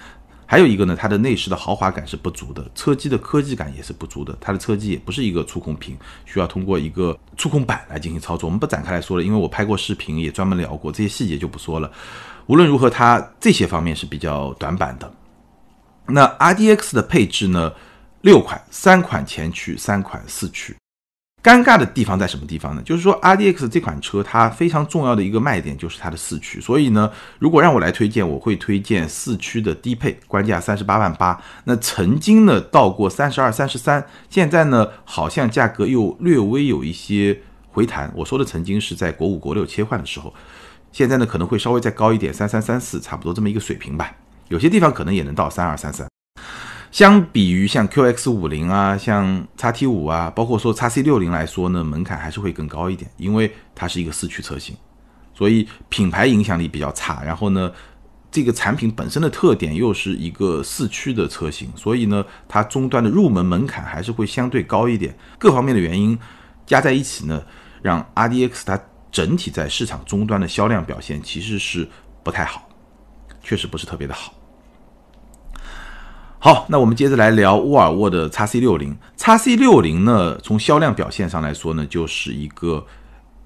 [0.54, 4.38] 还有一个呢，它的内饰的豪华感是不足的，车机的科技感也是不足的。
[4.40, 8.46] 它的车机也不是一个触控屏，需要通过一个触控板来进行操作。
[8.46, 11.90] 我们不展开来说了，因为我拍过视频，也专门聊过这些细节就不说了。
[12.46, 15.12] 无论如何，它这些方面是比较短板的。
[16.06, 17.72] 那 RDX 的配置呢，
[18.20, 20.76] 六款，三款前驱，三款四驱。
[21.44, 22.80] 尴尬的地方在什么地方呢？
[22.83, 31.38] 就是说，RDX 这款车它非常重要的一个卖点就是它的四驱，所以呢，如果让我来推荐，我会推荐四驱的低配，官价三十八万八。
[31.64, 38.11] 那曾经呢到过三十二、三十三，现在呢好像价格又略微有一些回弹。
[38.16, 40.33] 我说的曾经是在国五、国六切换的时候，
[40.92, 44.11] 现在呢可能会稍微再高一点，三三三四，差不多这么一个水平吧。
[44.48, 46.13] 有些地方可能也能到三二、三三。
[46.94, 54.76] 相比于像 QX 五零啊，像叉 T 五啊，包括说叉 C 六零来说呢，门槛还是会更高一点，因为它是一个四驱车型，
[55.35, 57.20] 所以品牌影响力比较差。
[57.24, 57.72] 然后呢，
[58.30, 65.12] 这个产品本身的特点又是一个四驱的车型，所以呢，它终端的入门门槛还是会相对高一点。
[65.37, 66.16] 各方面的原因
[66.64, 67.42] 加在一起呢，
[67.83, 68.80] 让 RDX 它
[69.11, 71.88] 整体在市场终端的销量表现其实是
[72.22, 72.68] 不太好，
[73.42, 74.33] 确实不是特别的好。
[76.44, 78.94] 好，那我们接着来聊沃尔沃的 x C 六零。
[79.16, 82.87] x C 六零呢，从销量表现上来说呢，就是一个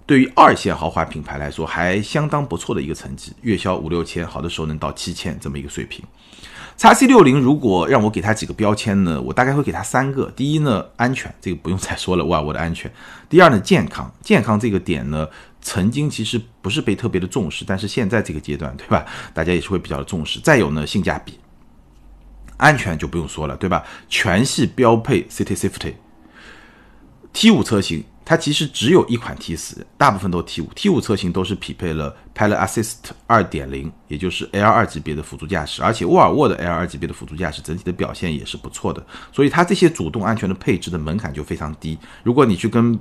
[0.04, 6.04] 对于二线豪华品牌来说还相当不错的一个成绩，月销五六千，好的时候能到七千这么一个水平。
[6.76, 10.28] x C 六零如果让我给它几个标签呢，我大概会给它三个。
[10.34, 12.92] 第一呢，安全，这个不用再说了，沃尔沃的安全。
[13.28, 15.24] 第二呢，健康，健康这个点呢，
[15.60, 19.06] 曾经其实不是被特别的重视，但是现在这个阶段，对吧？
[19.32, 20.40] 大家也是会比较的重视。
[20.40, 21.38] 再有呢，性价比。
[22.58, 23.82] 安全就不用说了，对吧？
[24.08, 25.94] 全系标配 City Safety。
[27.32, 30.66] T 五车型它其实只有一款 T 四，大部分都 T 五。
[30.74, 41.98] T 五车型都是匹配了 Pilot Assist 二点零，也就是 L 二级别的辅助驾驶，而且沃尔沃的 L 二级别的辅助驾驶整体的表现也是不错的，所以它这些主动安全的配置的门槛就非常低。
[42.22, 42.98] 如果你去跟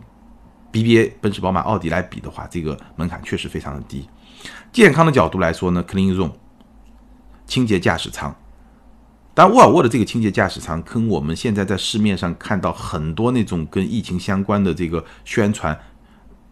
[0.72, 4.08] BBA 奔驰、宝马、奥迪来比的话，这个门槛确实非常的低。
[4.72, 6.32] 健康的角度来说呢，Clean Zone
[7.46, 8.36] 清洁驾驶舱。
[9.38, 15.80] 但沃尔沃的这个清洁驾驶舱，跟我们现在在市面上看到很多那种跟疫情相关的这个宣传，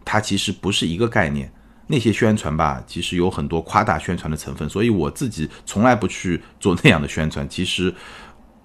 [0.05, 1.51] 它其实不是一个概念。
[1.87, 7.49] 那些宣传吧，其实有很多夸大宣传的成分，所以我自己从来不去做那样的宣传。
[7.49, 7.91] 其实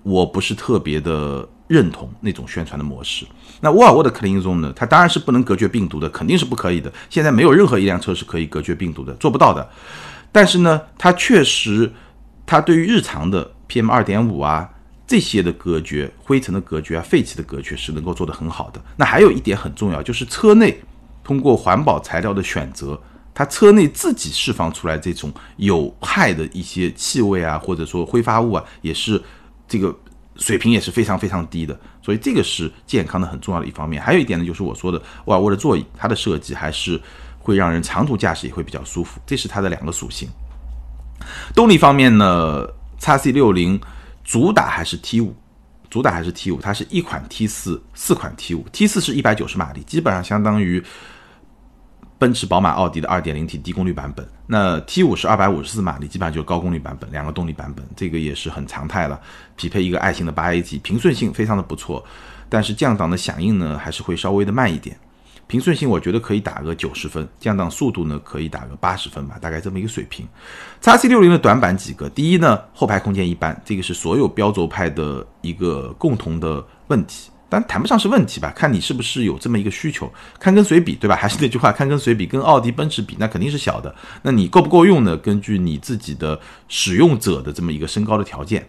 [0.02, 3.24] 我不是特别的认同那种宣传的模式。
[3.62, 4.70] 那沃尔沃的 Clean Zone 呢？
[4.76, 6.92] 它当然是不能隔绝病毒的，肯定是不可以的。
[7.08, 9.66] 现在没有任何一辆车是可以隔绝病毒的，做不到的。
[10.30, 11.90] 但是呢，它确实，
[12.44, 13.50] 它对于日常的。
[13.70, 14.68] PM 二点五啊，
[15.06, 18.82] 这些的隔绝、灰尘的隔绝啊、废气的隔绝是能够做得很好的。
[18.96, 20.82] 那还有一点很重要，就是车内
[21.22, 23.00] 通过环保材料的选择，
[23.32, 29.22] 它车内自己释放出来这种有害的一些气味啊，或者说挥发物啊，也是
[29.68, 29.96] 这个
[30.36, 31.78] 水平也是非常非常低的。
[32.02, 34.02] 所以这个是健康的很重要的一方面。
[34.02, 37.00] 还有一点呢，就是我说的沃尔沃的座椅，它的设计还是
[37.38, 40.28] 会让人长途驾驶也会比较舒服，这是它的两个属性。
[41.54, 42.66] 动力方面呢
[43.00, 43.80] ？x C 六零
[44.22, 45.34] 主打还是 T 五，
[45.88, 50.82] 主打还是 T 五，它是一款 T 四，四款 T 五，T 四是一百九十马力，基本上相当于
[52.18, 54.28] 奔驰、宝马、奥迪的二点零 T 低功率版本。
[54.46, 59.18] 那 T 五是二百五十四马力，基本上就是高功率版本，两个动力版本，这个也是很常态了。
[59.56, 62.04] 匹配一个爱信的八 AT，平顺性非常的不错，
[62.48, 64.98] 但是降档的响应呢，还是会稍微的慢一点。
[65.50, 70.24] 平顺性我觉得可以打个九十分，降档速度呢可以打个八十分吧，大概这么一个水平。
[70.80, 80.08] x C 六零的短板几个，第一呢，后排空间一般，这个是所有标轴派的一个共同的问题，但谈不上是问题吧，看你是不是有这么一个需求，
[80.38, 81.16] 看跟随比，对吧？
[81.18, 83.92] 还是那句话，看跟随比，跟奥迪、奔驰比，那肯定是小的。
[84.22, 85.16] 那你够不够用呢？
[85.16, 88.68] 根据你自己的使用者的这么一个身高的条件，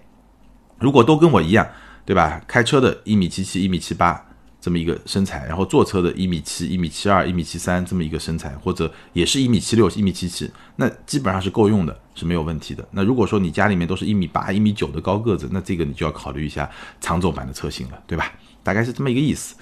[0.80, 1.68] 如果都跟我一样，
[2.06, 2.42] 对吧？
[2.48, 4.26] 开车的一米七七、一米七八。
[4.62, 12.88] 这么一个身材，然后坐车的一米七、一米七二、一米七三这么一个身材，或者也是一米七六、一米七七，那基本上是够用的，是没有问题的。
[12.92, 16.70] 那如果说你家里面都是一米八、一米九的高个子，那这个你就要考虑一下
[17.00, 18.32] 长轴版的车型了，对吧？
[18.62, 19.56] 大概是这么一个意思。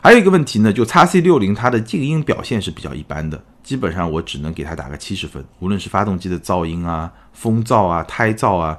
[0.00, 8.78] 还有一个问题呢，就叉 C 六零它的静音表现是比较一般的，基本上我只能给它打个七十分，无论是发动机的噪音啊、风噪啊、胎噪啊，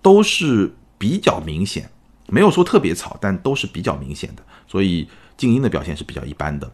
[0.00, 1.90] 都是比较明显。
[2.30, 6.70] 没有说特别吵，但都是比较明显的，所以静音的表现是比较一般的。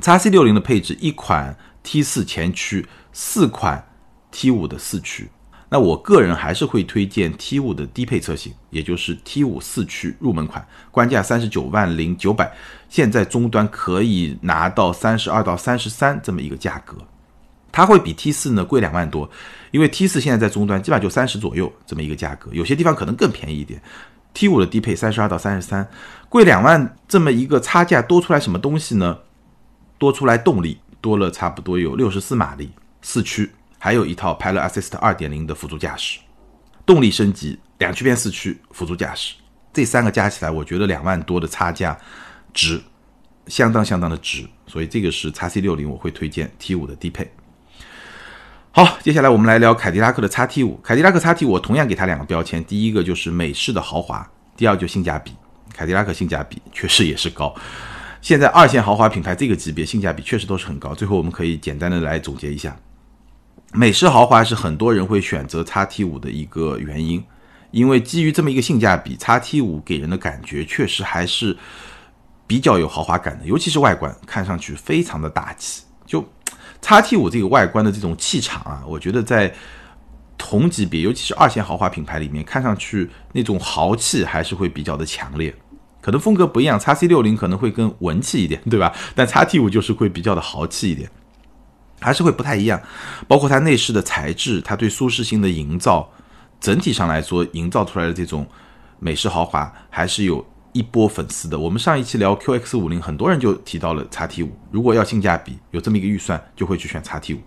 [0.00, 3.84] x C 六零的配置，一款 T 四前驱，四款
[4.30, 5.28] T 五的四驱。
[5.70, 12.52] 那我个人还是会推荐 T 五的低配车型，也就是 T 五四驱入门款，官价三十九万零九百，
[12.88, 16.96] 现在终端可以拿到三十二到三十三这么一个价格，
[17.72, 19.28] 它会比 T 四呢贵两万多，
[19.72, 23.82] 因为 T 四现在在终端基本上就三十左右这么一个价格，有些地方可能更便宜一点。
[24.34, 25.88] T 五的低配三十二到三十三，
[26.28, 29.20] 贵两万，这么一个差价多出来什么东西呢？
[29.96, 36.18] 多出来动力多了差不多有六十四马力，四驱，还有一套 Pilot Assist 二点零的辅助驾驶，
[36.84, 39.36] 动力升级，两驱变四驱，辅助驾驶，
[39.72, 41.96] 这三个加起来，我觉得两万多的差价
[42.52, 42.82] 值，
[43.46, 47.30] 相当相当的值，所以这个是 x C 六零，我会推荐 T 五的低配。
[48.76, 50.76] 好，接下来我们来聊凯迪拉克的 x T 五。
[50.82, 55.32] 凯迪拉克 x T 五，同样给它两个标签，第一个就是美式的豪华，第二就性价比。
[55.72, 57.54] 凯迪拉克性价比确实也是高，
[58.20, 60.92] 现在二线豪华品牌这个级别性价比确实都是很高。
[60.92, 62.76] 最后我们可以简单的来总结一下，
[63.72, 67.24] 美式豪华是很多人会选择 x T 五的一个原因，
[67.70, 71.56] 因为基于这么一个性价比，x T 五给人的感觉确实还是
[72.44, 75.84] 比较有豪华感的，尤其是外观看上去非常的大气，
[76.84, 79.50] 叉 T 五这个外观的这种气场啊，我觉得在
[80.36, 85.54] 同级别，尤其是二线豪华品牌里面，看上去那种豪气还是会比较的强烈。
[86.02, 88.92] 可能风格不一样，叉 C 六零可能会更文气一点，对吧？
[89.16, 91.08] 但叉 T 五就是会比较的豪气一点，
[92.00, 92.78] 还是会不太一样。
[93.26, 96.06] 包括它内饰的材质，它对舒适性的营造，
[96.60, 98.46] 整体上来说营造出来的这种
[98.98, 100.44] 美式豪华还是有
[100.74, 101.58] 一波粉丝的。
[101.58, 107.38] 我们上一期聊 QX 五零，很多人就提到了 x T 五，如果要性价比，有这么一个预算，就会去选 x T 五。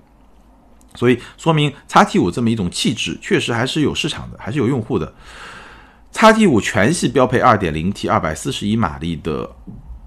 [0.95, 5.13] 所以说明 x T 五这么一种气质，确实还是有市场的，还是有用户的。
[6.13, 9.47] x T 五全系标配 2.0T 241马力的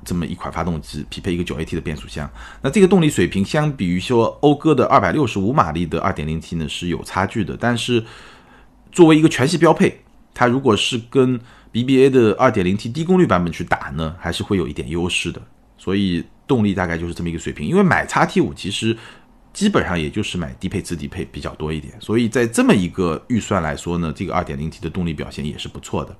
[0.05, 2.29] 这么一款发动机，匹配一个 9AT 的变速箱。
[2.63, 7.57] 那这个动力水平相比于说讴歌的265马力的 2.0T 呢是有差距的。
[7.57, 8.03] 但是
[8.91, 10.01] 作为一个全系标配，
[10.35, 11.39] 它如果是跟
[11.73, 15.41] BBA 的 2.0T 低功率版本去打呢，还是会有一点优势的。
[15.79, 17.67] 所以动力大概就是这么一个水平。
[17.67, 18.97] 因为买 x T 五其实。
[19.53, 26.17] 基本上也就是买低配次低配比较多一点，所以在这么一个预算来说呢，这个 2.0T 的动力表现也是不错的。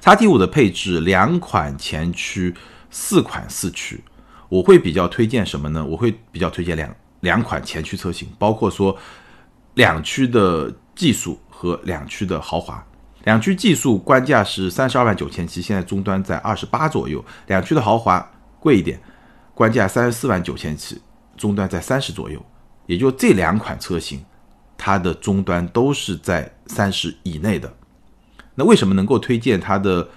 [0.00, 2.54] x T 五的配置两款前驱，
[2.88, 4.02] 四款四驱，
[4.48, 5.84] 我会比较推荐什么呢？
[5.84, 8.96] 我会比较推荐两两款前驱车型，包括说
[9.74, 12.82] 两驱的技术和两驱的豪华。
[13.24, 17.24] 两驱技术官价是三十二万九千七，现在终端在二十八左右。
[17.46, 19.00] 两驱的豪华贵一点，
[19.54, 21.00] 官价三十四万九千七。
[21.36, 22.44] 终端在三十左右，
[22.86, 24.20] 也就这两款车型，
[24.76, 27.72] 它的终端都是在三十以内的。
[28.56, 30.08] 那为什么能够推荐它的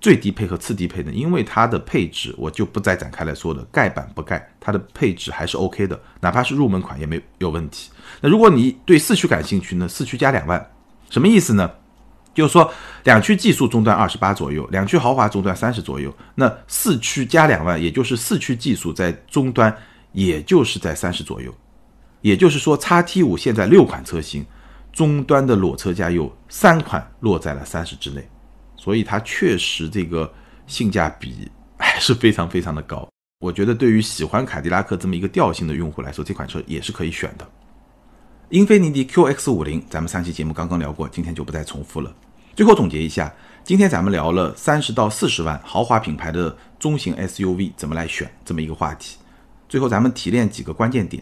[0.00, 1.12] 最低配和次低配呢？
[1.12, 7.88] 因为它的配置我就不再展开来说了，盖板不盖，它的配置还是 OK 的，哪怕是入门款也没有问题。
[8.20, 9.86] 那如果你对四驱感兴趣呢？
[9.86, 10.70] 四驱加两万，
[11.08, 11.70] 什么意思呢？
[12.34, 12.70] 就是说
[13.04, 19.74] 两驱技术终端二十八左右，两驱豪华终端三十左右，那四驱加两万，也就是四驱技术在终端。
[20.14, 21.52] 也就是在三十左右，
[22.20, 24.46] 也就是说，叉 T 五现在六款车型，
[24.92, 28.24] 终端的裸车价有三款落在了三十之内，
[28.76, 30.32] 所以它确实这个
[30.68, 33.08] 性价比 还是非常非常的高。
[33.40, 37.44] 我觉得对于喜欢凯迪拉克这么一个调性的用户来说，这款车也是可以选的。
[38.50, 42.14] 英菲尼迪 QX 五零，咱们上期节目刚刚聊过，今天就不再重复了。
[42.54, 49.18] 最后总结一下，今天咱们聊了三十到四十万豪华品牌的中型 SUV 怎么来选这么一个话题。
[49.68, 51.20] 最后，咱们提炼几个关键点。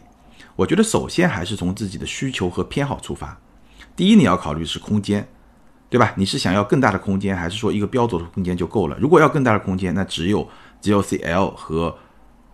[0.57, 3.39] 我觉得首先还是从自己的需求和偏好出发。
[3.97, 5.27] 第一，你要考虑是空间，
[5.89, 6.13] 对吧？
[6.17, 8.99] 你是想要更大的空间，还是说一个标轴的空间就够了？
[9.01, 10.47] 如果要更大的空间，那只有
[10.83, 11.97] GLC L 和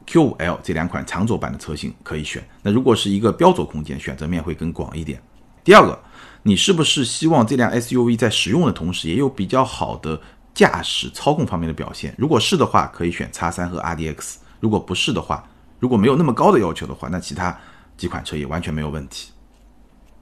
[0.06, 2.46] Q5L 这两款长轴版的车型可以选。
[2.62, 5.20] 那如果是一个标轴空间，选择面会更广一点。
[5.64, 6.00] 第二个，
[6.48, 10.18] 你是不是希望这辆 SUV 在使用的同时，也有比较好的
[10.54, 12.14] 驾驶操控方面的表现？
[12.16, 15.46] 如果是的话，可以选 X3 和 RDX；如果不是的话，
[15.78, 17.54] 如果没有那么高的要求的话，那其他
[17.98, 19.30] 几款车也完全没有问题。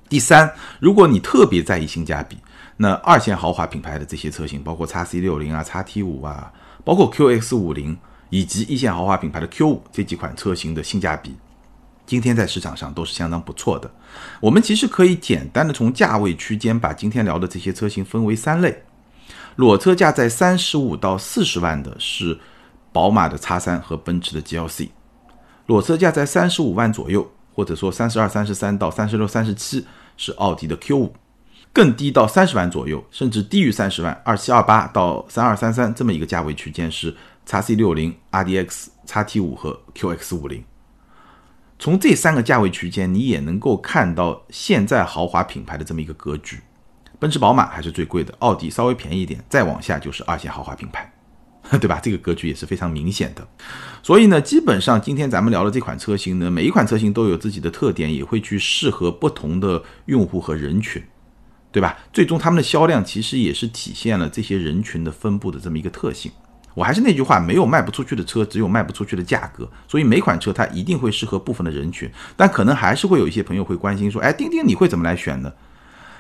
[0.09, 2.37] 第三，如果你特别在意性价比，
[2.79, 6.53] 那二线豪华品牌的这些车型，包括 x C 六零啊、x T 五啊，
[6.85, 7.97] 包括 QX 五零
[8.31, 11.37] 以及一线豪华品牌的 Q 五这几款车型的性价比，
[12.07, 13.91] 今天在市场上都是相当不错的。
[14.41, 18.85] 我们其实可以简单的从价位区间把今天聊的这些车型分为三类：
[19.57, 22.39] 裸车价在三十五到四十万的是
[22.93, 24.89] 宝马的 X 三和奔驰的 GLC。
[25.67, 29.85] 裸车价在三十五万左右，或者说三十二、三十三到三十六、三十七
[30.17, 31.13] 是奥迪的 Q 五，
[31.73, 37.13] 更低到三十万左右，甚至低于三十万，二七二八到三二三三这么一个价位区间是
[37.45, 40.63] 叉 C 六零、RDX、叉 T 五和 QX 五零。
[41.79, 46.61] 从这三个价位区间，你也能够看到现在豪华品牌的这么一个格局，
[47.19, 51.13] 奔驰、宝马还是最贵的，奥迪稍微便宜一点，再往下就是二线豪华品牌。
[51.81, 51.99] 对吧？
[52.01, 53.45] 这个格局也是非常明显的。
[54.01, 61.03] 所以呢，基本上今天咱们聊的这款车型呢，每一款车型都有自己的特点，也会去适合不同的用户和人群，
[61.73, 61.99] 对吧？
[62.13, 66.31] 最终他们的销量其实也是体现了这些人群的分布的这么一个特性。
[66.77, 69.67] 我还是那句话，没有卖不出去的车，只有卖不出去的价格。
[69.89, 75.51] 所以每款车它一定会适合部分的人群，但可能还是会有一些朋友会关心说，哎，钉钉你会怎么来选呢？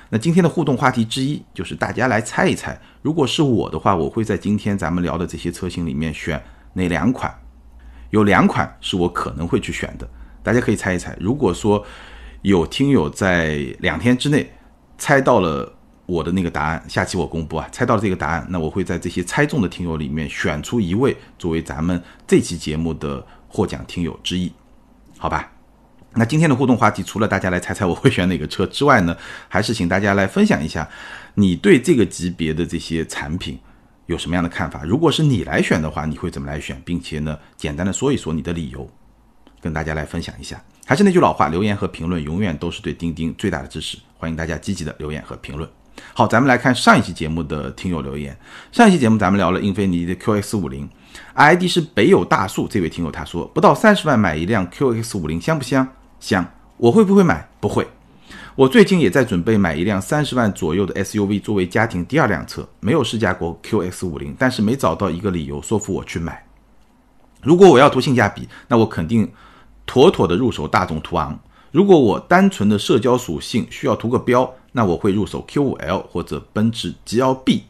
[0.08, 6.42] 那今天的互动话题之一就是大家来猜一猜，如果是我的话，我会在今天咱们聊的这些车型里面选
[6.72, 7.32] 哪两款？
[8.10, 10.08] 有两款是我可能会去选的，
[10.42, 11.14] 大家可以猜一猜。
[11.20, 11.84] 如果说
[12.40, 14.50] 有听友在两天之内
[14.96, 15.75] 猜到了
[16.06, 24.52] 我的那个答案，下期我公布啊，猜到了这个答案，那我会在这些猜中的听友里面选出一位作为咱们这期节目的获奖听友之一，
[25.18, 25.52] 好吧？
[26.14, 29.14] 那今天的互动话题，除了大家来猜猜我会选哪个车之外呢，
[29.48, 30.88] 还是请大家来分享一下，
[31.34, 33.58] 你对这个级别的这些产品
[34.06, 34.82] 有什么样的看法？
[34.84, 36.80] 如果是你来选的话，你会怎么来选？
[36.84, 38.88] 并且呢，简单的说一说你的理由，
[39.60, 40.62] 跟大家来分享一下。
[40.86, 45.68] 还是那句老话，留言和评论永远都是对钉钉最大的支持，欢迎大家积极的留言和评论。
[46.14, 48.36] 好，咱们来看上一期节目的听友留言。
[48.72, 50.88] 上一期节目咱们聊了英菲尼迪的 QX 五零
[51.34, 55.86] ，ID 是北有大树这位听友他说，不到三十万买一辆 QX 五零香不香？
[56.20, 56.44] 香，
[56.76, 57.48] 我会不会买？
[57.60, 57.86] 不会。
[58.54, 66.42] 我最近也在准备买一辆三十万左右的 SUV 作为家庭第二辆车，没有试驾过 QX 五零，但是没找到一个理由说服我去买。
[67.42, 69.30] 如果我要图性价比，那我肯定
[69.84, 71.38] 妥妥的入手大众途昂。
[71.70, 77.62] 如果我单纯的社交属性需要图个标，那我会入手 Q5L 或者奔驰 GLB。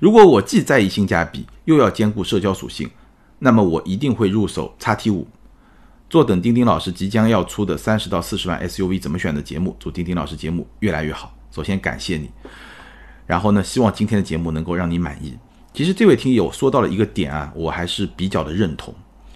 [0.00, 2.90] 如果我既在意性价比，又要兼顾社交属性，
[3.40, 5.26] 那么我一定会入手 XT5。
[6.08, 11.36] 坐等丁丁老师即将要出的三十到四十万 SUV 怎么选的节目，祝丁丁老师节目越来越好。
[11.50, 12.30] 首先感谢你，
[13.26, 15.36] 然后呢，希望今天的节目能够让你满意。
[15.74, 18.94] 其实这位听友说到了一个点啊，我还是比较的认同，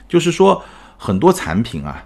[0.08, 0.64] 就是说
[0.96, 2.02] 很多产品啊，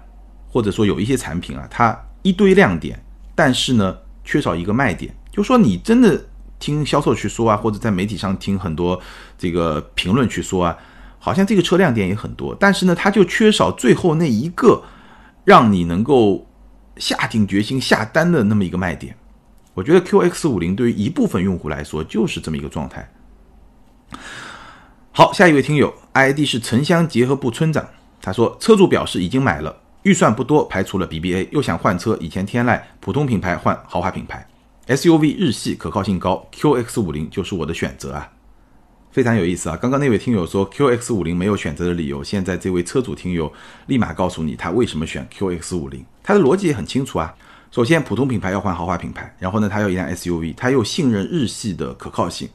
[0.49, 3.01] 或者说有一些产品啊，它一堆亮点，
[3.33, 5.15] 但是呢缺少一个卖点。
[5.31, 6.25] 就说你真的
[6.59, 8.99] 听销售去说啊，或者在媒体上听很多
[9.37, 10.77] 这个评论去说啊。
[11.19, 14.83] 好像这个车亮点也很多，但是呢，它就缺少最后那一个
[15.45, 16.45] 让你能够
[16.97, 19.15] 下定决心下单的那么一个卖点。
[19.73, 23.09] 我觉得 QX 五零对于一部分用户来说就是这么一个状态。
[25.13, 27.87] 好，下一位听友 ID 是城乡结合部村长，
[28.21, 34.45] 他说车主表示已经买了，预算不多，排除了 BBA，又想换车，以前天籁普通品牌换豪华品牌
[34.87, 38.29] ，SUV 日系可靠性高，QX 五零就是我的选择啊。
[39.11, 39.77] 非常有意思啊！
[39.77, 43.51] 刚刚那位听友说 QX 五零没有选择的理由，现在这位车主听友
[43.85, 47.33] 立马告诉你他为什么选 QX 五零，他的逻辑也很清楚啊。
[47.69, 52.49] 首先，普通品牌要换豪华品牌，然后呢，他要一辆 SUV，他又信任日系的可靠性。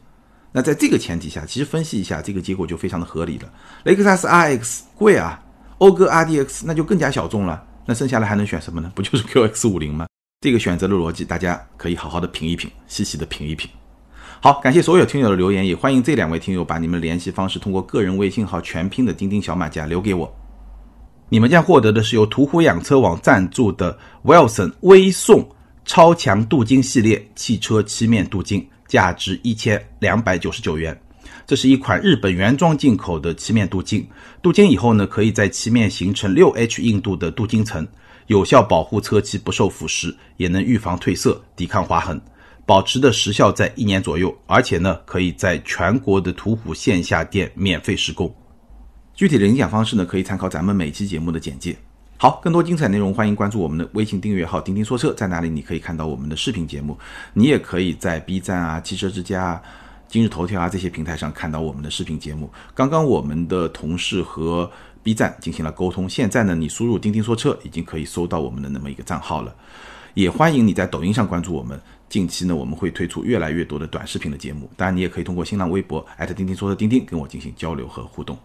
[0.51, 3.53] 那在这个前提下，其实分析一下这个结果就非常的合理了。
[3.85, 5.41] 雷克萨斯 RX 贵啊，
[5.79, 7.65] 讴歌 RDX 那就更加小众了。
[7.87, 8.93] 那剩下来还能选什么呢？
[8.95, 10.07] 不就是 QX 五零吗？
[10.41, 13.71] 这个选择的逻辑，大家可以好好的品一品，细细的品一品。
[14.41, 20.33] 好，感谢所有听友的留言，也欢迎这两位听友把你们联系方式通过个人微信号全拼的钉钉小马甲留给我。
[21.29, 25.49] 你们将获得的是由途虎养车网赞助的 Wilson 微送
[25.85, 30.99] 超强镀金系列汽车漆面镀金，价值一千两百九十九元。
[31.49, 34.07] 这是一款日本原装进口的漆面镀金，
[34.43, 37.89] 镀金以后呢，可以在漆面形成六 H 硬度的镀金层，
[38.27, 42.21] 有效保护车漆不受腐蚀，也能预防褪色、抵抗划痕。
[42.67, 48.31] 保持的时效在一年左右，而且呢，可以在全国的途虎线下店免费施工。
[49.15, 51.75] 具体的领奖方式呢，可以参考咱们每期节目的简介。
[52.19, 56.95] 好，更多精彩内容，欢迎关注我们的微信订阅号“钉钉说车”，在哪里你可以看到我们的视频节目。
[57.33, 59.63] 你也可以在 B 站啊、汽车之家啊、
[60.09, 62.51] 今日头条啊这些平台上看到我们的视频节目。
[62.75, 64.71] 刚刚我们的同事和
[65.03, 69.55] B 站进行了沟通，现在呢，你输入“钉钉说车”已经可以搜到我们的那么一个账号了。
[70.15, 71.81] 也欢迎你在抖音上关注我们。
[72.09, 76.05] 近期呢，我们会推出越来越多的短视频的节目，当然你也可以通过新浪微博
[76.35, 78.37] 钉钉说的钉钉跟我进行交流和互动。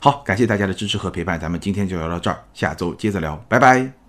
[0.00, 4.03] 好，感谢大家的支持和陪伴，咱们今天就聊到这儿，下周接着聊，拜拜。